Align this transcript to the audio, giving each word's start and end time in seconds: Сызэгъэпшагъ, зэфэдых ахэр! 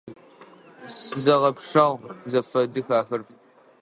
Сызэгъэпшагъ, 0.93 2.05
зэфэдых 2.31 2.87
ахэр! 2.99 3.21